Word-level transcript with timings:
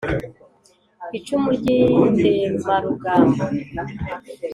icumu 1.17 1.49
ry' 1.57 1.73
indemarugamba 1.87 3.45